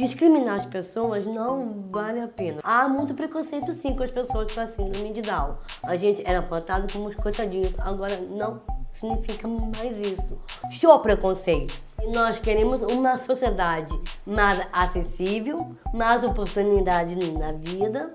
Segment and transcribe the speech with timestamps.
[0.00, 2.60] discriminar as pessoas não vale a pena.
[2.64, 5.56] Há muito preconceito sim com as pessoas com a síndrome de Down.
[5.82, 8.60] A gente era plantado como os coitadinhos, agora não
[8.98, 10.38] significa mais isso.
[10.70, 11.82] Show preconceito.
[12.14, 13.92] Nós queremos uma sociedade
[14.26, 15.56] mais acessível,
[15.92, 18.14] mais oportunidade na vida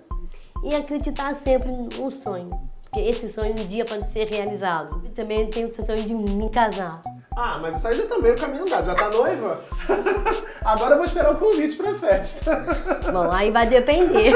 [0.63, 2.49] e acreditar sempre no sonho.
[2.81, 5.01] Porque esse sonho um dia pode ser realizado.
[5.05, 7.01] Eu também tenho o sonho de me casar.
[7.35, 8.85] Ah, mas isso aí já tá meio caminho andado.
[8.85, 9.61] Já tá noiva?
[10.63, 12.65] Agora eu vou esperar o convite pra festa.
[13.11, 14.33] Bom, aí vai depender.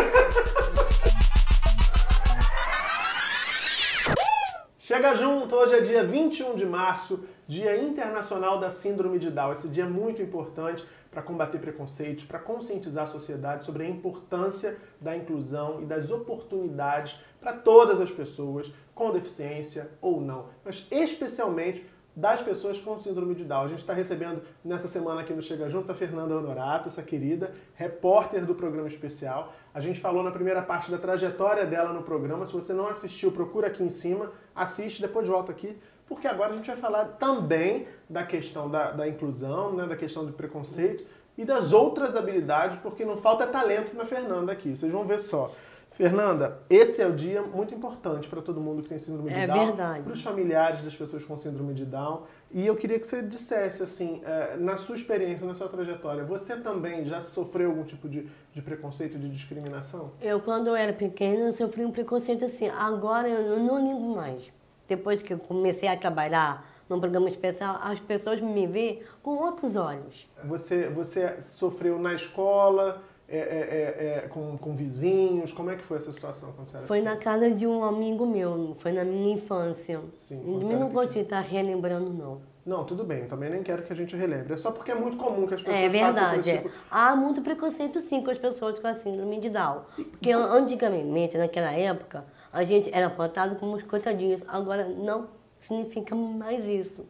[4.79, 9.53] Chega junto, hoje é dia 21 de março, Dia Internacional da Síndrome de Down.
[9.53, 14.77] Esse dia é muito importante para combater preconceitos, para conscientizar a sociedade sobre a importância
[14.99, 21.85] da inclusão e das oportunidades para todas as pessoas com deficiência ou não, mas especialmente
[22.19, 23.63] das pessoas com síndrome de Down.
[23.63, 27.53] A gente está recebendo nessa semana aqui no Chega Junto a Fernanda Honorato, essa querida
[27.75, 29.53] repórter do programa especial.
[29.73, 32.45] A gente falou na primeira parte da trajetória dela no programa.
[32.45, 36.55] Se você não assistiu, procura aqui em cima, assiste, depois volta aqui, porque agora a
[36.55, 41.05] gente vai falar também da questão da, da inclusão, né, da questão do preconceito
[41.37, 44.75] e das outras habilidades, porque não falta talento na Fernanda aqui.
[44.75, 45.53] Vocês vão ver só.
[45.99, 49.45] Fernanda, esse é o dia muito importante para todo mundo que tem síndrome de é
[49.45, 50.03] Down, verdade.
[50.03, 52.21] para os familiares das pessoas com síndrome de Down.
[52.49, 56.55] E eu queria que você dissesse, assim, é, na sua experiência, na sua trajetória, você
[56.55, 60.13] também já sofreu algum tipo de, de preconceito, de discriminação?
[60.21, 62.69] Eu, quando eu era pequena, sofri um preconceito assim.
[62.69, 64.49] Agora eu não ligo mais.
[64.87, 69.75] Depois que eu comecei a trabalhar num programa especial, as pessoas me veem com outros
[69.75, 70.29] olhos.
[70.45, 75.51] Você, você sofreu na escola, é, é, é, é, com, com vizinhos?
[75.51, 78.25] Como é que foi essa situação quando você era Foi na casa de um amigo
[78.25, 80.01] meu, foi na minha infância.
[80.15, 82.41] Sim, eu não de estar relembrando, não.
[82.65, 84.53] Não, tudo bem, também nem quero que a gente relembre.
[84.53, 86.49] É só porque é muito comum que as pessoas É verdade.
[86.49, 86.57] É.
[86.57, 86.71] Tipo...
[86.91, 89.81] Há muito preconceito sim com as pessoas com a síndrome de Down.
[89.95, 94.43] Porque antigamente, naquela época, a gente era plantado como os coitadinhos.
[94.47, 95.29] Agora não
[95.61, 97.05] significa mais isso.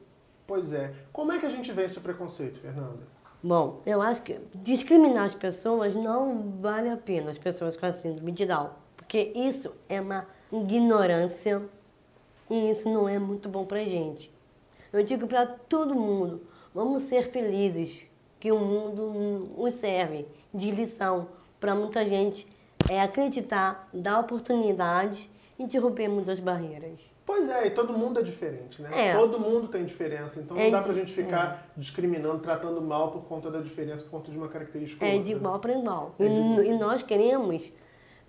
[0.47, 0.93] Pois é.
[1.11, 3.18] Como é que a gente vê esse preconceito, Fernanda?
[3.41, 7.93] Bom, eu acho que discriminar as pessoas não vale a pena, as pessoas com a
[7.93, 11.61] síndrome de Down, porque isso é uma ignorância
[12.49, 14.29] e isso não é muito bom pra gente.
[14.91, 16.41] Eu digo para todo mundo,
[16.73, 18.05] vamos ser felizes,
[18.41, 21.29] que o mundo nos serve de lição
[21.61, 22.45] para muita gente
[22.89, 26.99] é acreditar, dar oportunidade e derrubar muitas barreiras.
[27.31, 28.89] Pois é, e todo mundo é diferente, né?
[29.09, 29.13] É.
[29.13, 33.11] Todo mundo tem diferença, então não É dá de- pra gente ficar discriminando, tratando mal
[33.11, 35.23] por conta da diferença, por conta de uma característica É outra.
[35.25, 36.15] de igual para igual.
[36.17, 36.23] É.
[36.25, 37.71] E, e nós queremos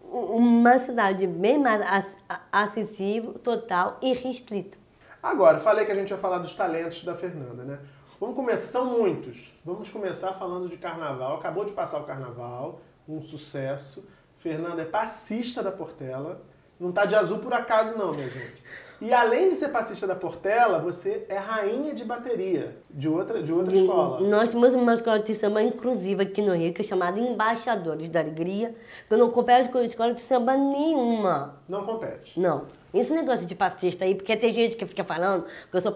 [0.05, 2.15] uma cidade bem mais ac-
[2.53, 4.77] acessível, total e restrita.
[5.23, 7.79] Agora, falei que a gente ia falar dos talentos da Fernanda, né?
[8.21, 9.51] Vamos começar, são muitos.
[9.65, 11.37] Vamos começar falando de carnaval.
[11.39, 14.07] Acabou de passar o carnaval, um sucesso.
[14.37, 16.43] Fernanda é passista da Portela.
[16.79, 18.63] Não tá de azul por acaso não, minha gente.
[19.01, 23.51] E além de ser passista da Portela, você é rainha de bateria de outra, de
[23.51, 24.21] outra escola.
[24.21, 28.21] Nós temos uma escola de samba inclusiva aqui no Rio, que é chamada Embaixadores da
[28.21, 28.75] Alegria,
[29.09, 31.55] que eu não compete com escola de samba nenhuma.
[31.67, 32.39] Não compete.
[32.39, 32.67] Não.
[32.93, 35.95] Esse negócio de passista aí, porque tem gente que fica falando que eu sou,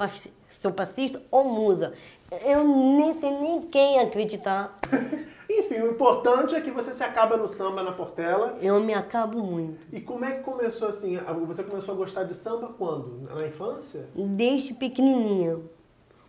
[0.63, 1.93] sou passista ou musa.
[2.47, 4.79] Eu nem sei nem quem acreditar.
[5.49, 8.57] Enfim, o importante é que você se acaba no samba na Portela.
[8.61, 9.79] Eu me acabo muito.
[9.93, 11.19] E como é que começou assim?
[11.47, 13.29] Você começou a gostar de samba quando?
[13.35, 14.09] Na infância?
[14.15, 15.59] Desde pequenininha.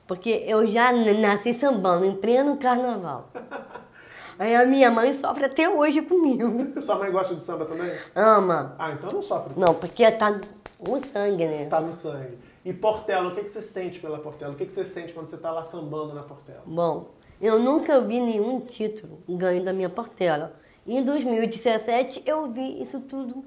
[0.08, 3.30] Porque eu já nasci sambando em pleno carnaval.
[4.38, 6.80] Aí a minha mãe sofre até hoje comigo.
[6.84, 7.92] Sua mãe gosta de samba também?
[8.14, 8.76] Ama.
[8.78, 9.54] Ah, então não sofre.
[9.56, 11.66] Não, porque tá no sangue, né?
[11.68, 12.38] Tá no sangue.
[12.66, 14.54] E Portela, o que, que você sente pela Portela?
[14.54, 16.64] O que, que você sente quando você tá lá sambando na Portela?
[16.66, 20.60] Bom, eu nunca vi nenhum título ganho da minha Portela.
[20.88, 23.44] Em 2017 eu vi isso tudo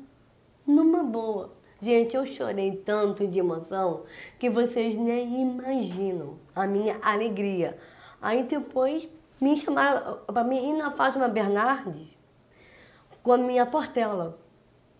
[0.67, 1.53] numa boa.
[1.81, 4.03] Gente, eu chorei tanto de emoção
[4.39, 7.79] que vocês nem imaginam a minha alegria.
[8.21, 9.09] Aí depois
[9.41, 12.19] me chamaram para mim ir na Fátima Bernardes
[13.23, 14.39] com a minha Portela.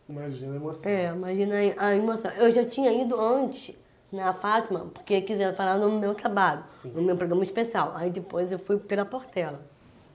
[0.09, 0.91] Imagina a emoção.
[0.91, 2.31] É, imagina a emoção.
[2.33, 3.77] Eu já tinha ido antes
[4.11, 6.91] na Fátima, porque quiseram falar no meu trabalho, Sim.
[6.91, 7.93] no meu programa especial.
[7.95, 9.61] Aí depois eu fui pela Portela.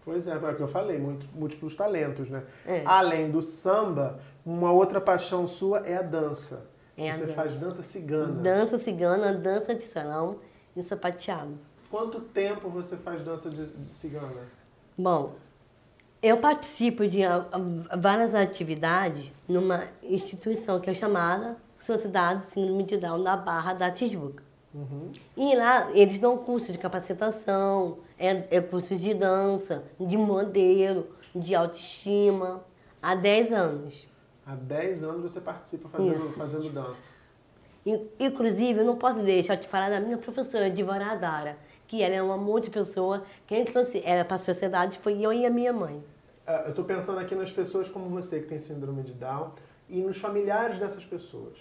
[0.04, 1.00] Pois é, é o que eu falei,
[1.34, 2.44] múltiplos talentos, né?
[2.66, 2.84] É.
[2.86, 6.66] Além do samba, uma outra paixão sua é a dança.
[6.98, 7.34] É a você dança.
[7.34, 8.42] faz dança cigana.
[8.42, 10.40] Dança cigana, dança de salão
[10.76, 11.58] e sapateado.
[11.90, 14.42] Quanto tempo você faz dança de, de cigana?
[14.98, 15.36] Bom,
[16.22, 17.20] eu participo de
[17.98, 24.44] várias atividades numa instituição que é chamada Sociedade Síndrome de Down da Barra da Tijuca.
[24.74, 25.12] Uhum.
[25.38, 31.54] E lá eles dão curso de capacitação, é, é curso de dança, de modelo, de
[31.54, 32.64] autoestima,
[33.02, 34.08] há 10 anos.
[34.46, 36.34] Há 10 anos você participa fazendo, Isso.
[36.34, 37.10] fazendo dança.
[37.86, 41.58] In- Inclusive, eu não posso deixar de falar da minha professora, Divora Adara,
[41.88, 43.24] que ela é uma monte de pessoa.
[43.46, 46.04] Quem trouxe ela para a sociedade foi eu e a minha mãe.
[46.48, 49.52] Ah, Eu estou pensando aqui nas pessoas como você que tem síndrome de Down
[49.90, 51.54] e nos familiares dessas pessoas.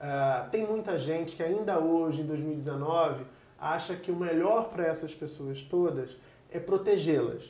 [0.00, 3.24] Ah, tem muita gente que ainda hoje, em 2019,
[3.60, 6.10] acha que o melhor para essas pessoas todas
[6.52, 7.42] é protegê-las.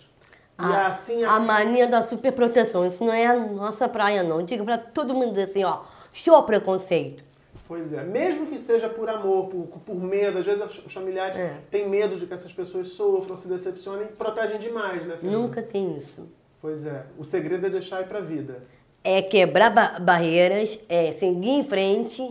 [0.59, 4.43] E A, assim a mania da superproteção, isso não é a nossa praia, não.
[4.45, 7.23] Diga para todo mundo assim, ó, show preconceito.
[7.69, 11.59] Pois é, mesmo que seja por amor, por, por medo, às vezes os familiares É.
[11.71, 15.39] têm medo de que essas pessoas sofram, se decepcionem e protegem demais, né, Fernanda?
[15.39, 16.27] Nunca tem isso.
[16.63, 18.63] Pois é, o segredo é deixar ir pra vida.
[19.11, 22.31] É quebrar ba- barreiras, é seguir em frente,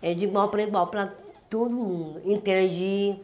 [0.00, 1.12] é de igual para igual para
[1.50, 2.22] todo mundo.
[2.24, 3.16] Interagir.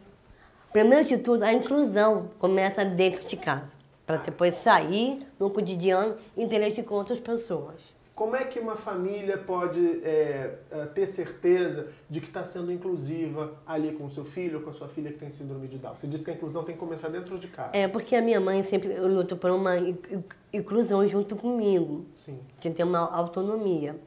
[0.71, 3.75] Primeiro de tudo, a inclusão começa dentro de casa.
[4.05, 7.94] Para depois sair no cotidiano e interagir com outras pessoas.
[8.15, 13.55] Como é que uma família pode é, é, ter certeza de que está sendo inclusiva
[13.67, 15.97] ali com o seu filho ou com a sua filha que tem síndrome de Down?
[15.97, 17.71] Você disse que a inclusão tem que começar dentro de casa.
[17.73, 20.23] É porque a minha mãe sempre lutou por uma in- in-
[20.53, 22.05] inclusão junto comigo.
[22.15, 22.39] Sim.
[22.61, 23.99] de ter uma autonomia.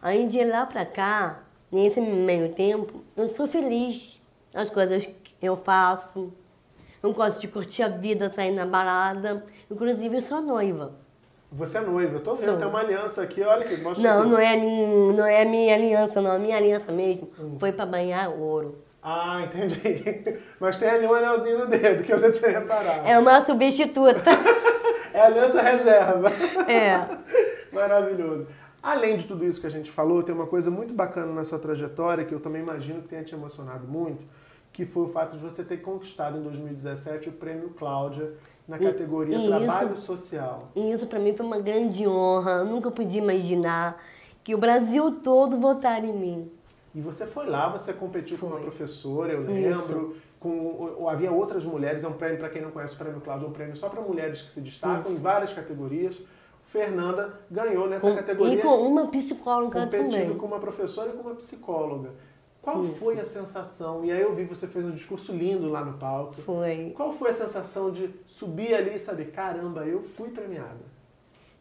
[0.00, 4.22] Aí de lá pra cá, nesse meio tempo, eu sou feliz
[4.54, 6.32] nas coisas que eu faço.
[7.02, 9.44] Eu gosto de curtir a vida, sair na balada.
[9.68, 10.92] Inclusive, eu sou noiva.
[11.50, 12.58] Você é noiva, eu tô vendo, Sou.
[12.58, 14.30] tem uma aliança aqui, olha aqui, mostra Não, aqui.
[14.30, 16.32] não é, minha, não é minha aliança, não.
[16.32, 17.56] A minha aliança mesmo Hum.
[17.58, 18.76] foi pra banhar ouro.
[19.02, 19.78] Ah, entendi.
[20.60, 23.08] Mas tem ali um anelzinho no dedo, que eu já tinha reparado.
[23.08, 24.22] É uma substituta.
[25.10, 26.28] É a aliança reserva.
[26.70, 27.00] é.
[27.74, 28.46] Maravilhoso.
[28.82, 31.58] Além de tudo isso que a gente falou, tem uma coisa muito bacana na sua
[31.58, 34.22] trajetória que eu também imagino que tenha te emocionado muito,
[34.70, 38.32] que foi o fato de você ter conquistado em 2017 o prêmio Cláudia
[38.68, 39.46] na E- categoria isso.
[39.48, 40.68] Trabalho Social.
[40.76, 42.50] E isso pra mim foi uma grande honra.
[42.58, 44.00] Eu nunca podia imaginar
[44.44, 46.52] que o Brasil todo votaria em mim.
[46.94, 48.62] E você foi lá, você competiu com uma Foi.
[48.64, 49.92] professora, eu Isso.
[49.92, 50.16] lembro.
[50.38, 53.46] Com, ou havia outras mulheres, é um prêmio, para quem não conhece o prêmio Cláudia,
[53.46, 56.14] é um prêmio só para mulheres que se destacam em várias categorias.
[56.66, 58.54] Fernanda ganhou nessa Com- categoria.
[58.54, 60.36] e com uma psicóloga competindo também.
[60.38, 62.10] com uma professora e com uma psicóloga.
[62.72, 62.94] Qual Isso.
[62.96, 64.04] foi a sensação?
[64.04, 66.34] E aí eu vi você fez um discurso lindo lá no palco.
[66.42, 66.92] Foi.
[66.94, 70.98] Qual foi a sensação de subir ali e saber, caramba, eu fui premiada?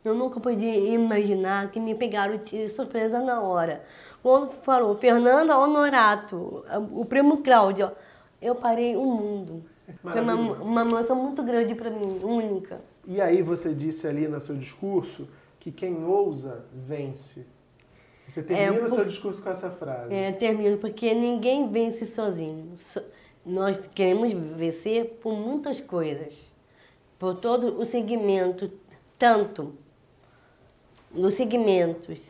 [0.03, 3.83] Eu nunca podia imaginar que me pegaram de surpresa na hora.
[4.21, 7.91] Quando falou Fernanda Honorato, o prêmio Cláudio,
[8.41, 9.63] eu parei o mundo.
[10.01, 12.81] Foi uma, emoção muito grande para mim, única.
[13.05, 15.27] E aí você disse ali no seu discurso
[15.59, 17.45] que quem ousa vence.
[18.27, 20.13] Você termina É, o por- seu discurso com essa frase.
[20.13, 22.73] É, termino, porque ninguém vence sozinho.
[22.93, 23.01] So-
[23.45, 26.51] Nós queremos vencer por muitas coisas.
[27.17, 28.69] Por todo o segmento,
[29.17, 29.73] tanto
[31.11, 32.29] nos segmentos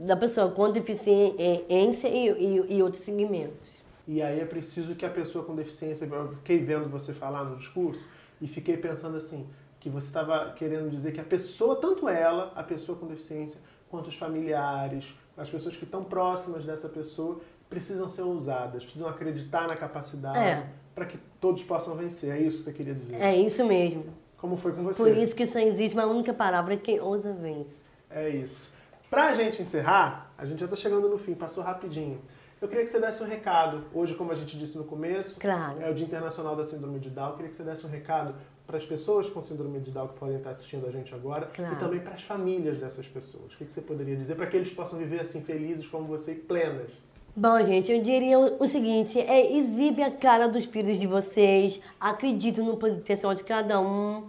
[0.00, 3.68] da pessoa com deficiência e, e, e outros segmentos.
[4.08, 7.56] E aí é preciso que a pessoa com deficiência, eu fiquei vendo você falar no
[7.56, 8.04] discurso
[8.40, 9.46] e fiquei pensando assim,
[9.80, 13.60] que você estava querendo dizer que a pessoa, tanto ela, a pessoa com deficiência,
[13.96, 19.66] quanto os familiares, as pessoas que estão próximas dessa pessoa, precisam ser ousadas, precisam acreditar
[19.66, 20.66] na capacidade É.
[20.94, 22.30] para que todos possam vencer.
[22.30, 23.16] É isso que você queria dizer.
[23.20, 24.04] É isso mesmo.
[24.36, 25.02] Como foi com você?
[25.02, 27.84] Por isso que só existe uma única palavra, quem ousa vence.
[28.10, 28.76] É isso.
[29.10, 32.20] Pra gente encerrar, a gente já tá chegando no fim, passou rapidinho.
[32.60, 33.84] Eu queria que você desse um recado.
[33.94, 35.80] Hoje, como a gente disse no começo, Claro.
[35.80, 37.30] é o Dia Internacional da Síndrome de Down.
[37.30, 38.34] Eu queria que você desse um recado
[38.66, 41.74] para as pessoas com síndrome de Down que podem estar assistindo a gente agora Claro.
[41.74, 43.52] e também para as famílias dessas pessoas.
[43.54, 46.32] O que que você poderia dizer para que eles possam viver assim felizes como você
[46.32, 46.90] e plenas?
[47.34, 51.80] Bom, gente, eu diria o o seguinte, é exibe a cara dos filhos de vocês,
[52.00, 54.28] acredito no potencial de cada um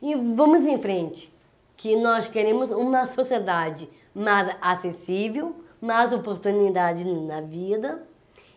[0.00, 1.32] e vamos em frente,
[1.76, 8.02] que nós queremos uma sociedade mais acessível, mais oportunidade na vida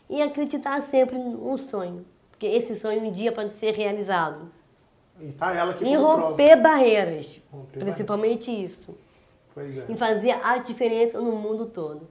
[0.09, 4.51] e acreditar sempre no sonho, porque esse sonho um dia pode ser realizado.
[5.21, 6.27] E tá ela E como prova.
[6.29, 8.95] romper barreiras, Romper principalmente isso,
[9.53, 9.85] Pois é.
[9.89, 12.07] e fazer a diferença no mundo todo.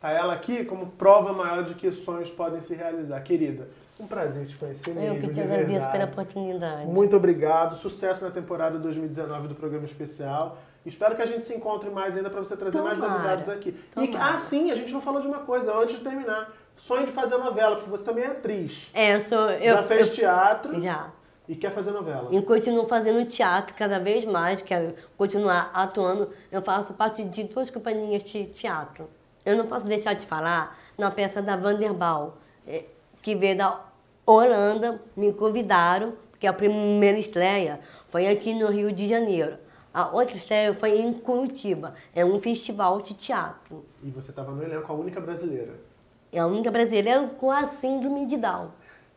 [0.00, 3.20] Tá ela aqui como prova maior de que sonhos podem se realizar.
[3.22, 5.92] Querida, um prazer te conhecer mesmo, Eu que te de agradeço verdade.
[5.92, 6.86] pela oportunidade.
[6.86, 10.58] Muito obrigado, sucesso na temporada 2019 do programa especial.
[10.84, 13.14] Espero que a gente se encontre mais ainda para você trazer mais Tomara.
[13.14, 13.70] novidades aqui.
[13.96, 14.34] E, Tomara.
[14.34, 16.52] ah, sim, a gente não falou de uma coisa antes de terminar.
[16.76, 18.86] Sonho de fazer novela, porque você também é atriz.
[18.94, 19.50] É, eu sou.
[19.50, 21.08] Eu, Já fez eu- teatro Já.
[21.48, 22.28] E quer fazer novela.
[22.32, 26.30] E continuo fazendo teatro cada vez mais, quero continuar atuando.
[26.50, 29.08] Eu faço parte de duas companhias de teatro.
[29.44, 32.84] Eu não posso deixar de falar na peça da Vanderbal, eh,
[33.22, 33.80] que veio da
[34.24, 39.56] Holanda, me convidaram, porque a primeira estreia foi aqui no Rio de Janeiro.
[39.94, 43.84] A outra estreia foi em Curitiba, é um festival de teatro.
[44.02, 45.74] E você estava no elenco, a única brasileira.
[46.32, 48.68] É a única brasileira com a síndrome de Down.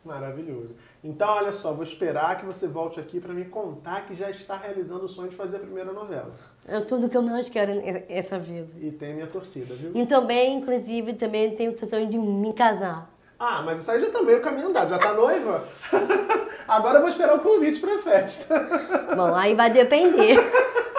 [0.06, 0.70] Maravilhoso.
[1.02, 4.58] Então, olha só, vou esperar que você volte aqui para me contar que já está
[4.58, 6.32] realizando o sonho de fazer a primeira novela.
[6.68, 7.72] É tudo que eu mais quero
[8.10, 8.68] essa vida.
[8.82, 9.92] E tem a minha torcida, viu?
[9.96, 13.10] E também, inclusive, também tenho o sonho de me casar.
[13.40, 14.90] Ah, mas isso aí já tá meio caminho andado.
[14.90, 15.64] Já tá noiva?
[16.68, 19.16] Agora eu vou esperar o convite pra festa.
[19.16, 20.38] Bom, aí vai depender.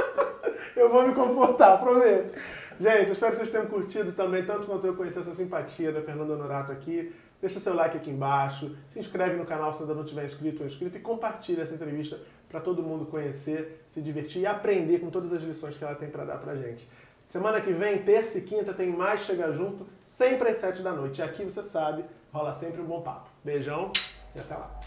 [0.74, 2.38] eu vou me comportar, prometo.
[2.80, 6.00] Gente, eu espero que vocês tenham curtido também, tanto quanto eu conhecer essa simpatia da
[6.00, 7.14] Fernanda Norato aqui.
[7.38, 10.66] Deixa seu like aqui embaixo, se inscreve no canal se ainda não tiver inscrito ou
[10.66, 12.18] inscrito e compartilha essa entrevista
[12.48, 16.08] para todo mundo conhecer, se divertir e aprender com todas as lições que ela tem
[16.08, 16.88] para dar pra gente.
[17.28, 21.20] Semana que vem, terça e quinta, tem mais Chega Junto, sempre às sete da noite.
[21.20, 23.28] E aqui, você sabe, rola sempre um bom papo.
[23.44, 23.92] Beijão
[24.34, 24.80] e até lá.